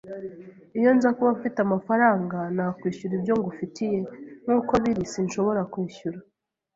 [0.77, 3.99] Iyo nza kuba mfite amafaranga, nakwishyura ibyo ngufitiye.
[4.43, 6.17] Nkuko biri, sinshobora kwishyura.